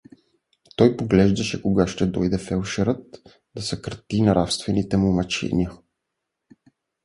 [0.75, 3.17] Той поглеждаше кога ще дойде фелдшерът
[3.55, 5.71] да съкрати нравствените му мъчения.